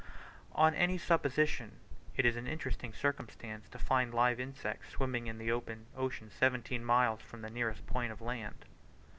On 0.53 0.73
any 0.73 0.97
supposition 0.97 1.73
it 2.17 2.25
is 2.25 2.35
an 2.35 2.47
interesting 2.47 2.91
circumstance 2.91 3.69
to 3.69 3.77
find 3.77 4.11
live 4.15 4.39
insects 4.39 4.89
swimming 4.89 5.27
in 5.27 5.37
the 5.37 5.51
open 5.51 5.85
ocean 5.95 6.31
seventeen 6.31 6.83
miles 6.83 7.21
from 7.21 7.43
the 7.43 7.51
nearest 7.51 7.85
point 7.85 8.11
of 8.11 8.19
land. 8.19 8.65